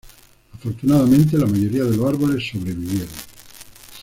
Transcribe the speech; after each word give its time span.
Afortunadamente, 0.55 1.37
la 1.37 1.45
mayoría 1.45 1.83
de 1.83 1.95
los 1.95 2.07
árboles 2.09 2.49
sobrevivieron. 2.51 3.07